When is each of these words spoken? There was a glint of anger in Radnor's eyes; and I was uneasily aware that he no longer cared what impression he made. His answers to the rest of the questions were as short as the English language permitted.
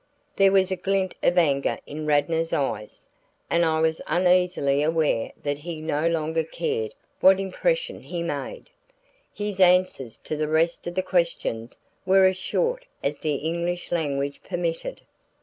There 0.35 0.51
was 0.51 0.71
a 0.71 0.75
glint 0.75 1.13
of 1.21 1.37
anger 1.37 1.77
in 1.85 2.07
Radnor's 2.07 2.53
eyes; 2.53 3.07
and 3.51 3.63
I 3.63 3.79
was 3.81 4.01
uneasily 4.07 4.81
aware 4.81 5.31
that 5.43 5.59
he 5.59 5.79
no 5.79 6.07
longer 6.07 6.43
cared 6.43 6.95
what 7.19 7.39
impression 7.39 7.99
he 8.01 8.23
made. 8.23 8.71
His 9.31 9.59
answers 9.59 10.17
to 10.23 10.35
the 10.35 10.47
rest 10.49 10.87
of 10.87 10.95
the 10.95 11.03
questions 11.03 11.77
were 12.03 12.25
as 12.25 12.37
short 12.37 12.85
as 13.03 13.19
the 13.19 13.35
English 13.35 13.91
language 13.91 14.41
permitted. 14.41 15.01